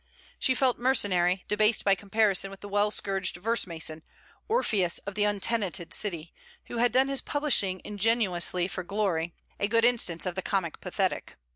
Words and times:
She 0.39 0.55
felt 0.55 0.79
mercenary, 0.79 1.45
debased 1.47 1.85
by 1.85 1.93
comparison 1.93 2.49
with 2.49 2.61
the 2.61 2.67
well 2.67 2.89
scourged 2.89 3.37
verse 3.37 3.67
mason, 3.67 4.01
Orpheus 4.47 4.97
of 5.05 5.13
the 5.13 5.25
untenanted 5.25 5.93
city, 5.93 6.33
who 6.65 6.77
had 6.77 6.91
done 6.91 7.07
his 7.07 7.21
publishing 7.21 7.81
ingenuously 7.85 8.67
for 8.67 8.81
glory: 8.83 9.35
a 9.59 9.67
good 9.67 9.85
instance 9.85 10.25
of 10.25 10.33
the 10.33 10.41
comic 10.41 10.81
pathetic. 10.81 11.35